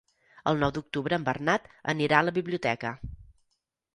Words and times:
El 0.51 0.61
nou 0.63 0.71
d'octubre 0.77 1.19
en 1.19 1.27
Bernat 1.27 1.69
anirà 1.93 2.21
a 2.21 2.27
la 2.29 2.35
biblioteca. 2.39 2.97